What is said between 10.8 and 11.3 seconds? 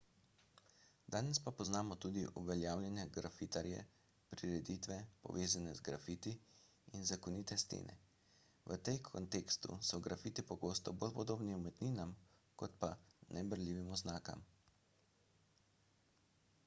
bolj